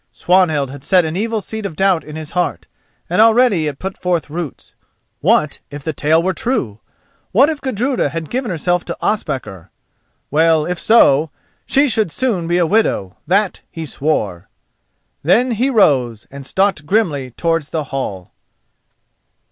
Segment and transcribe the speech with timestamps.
[0.11, 2.65] Swanhild had set an evil seed of doubt in his heart,
[3.07, 4.73] and already it put forth roots.
[5.19, 6.79] What if the tale were true?
[7.31, 9.69] What if Gudruda had given herself to Ospakar?
[10.31, 14.49] Well, if so—she should soon be a widow, that he swore.
[15.21, 18.31] Then he rose, and stalked grimly towards the hall.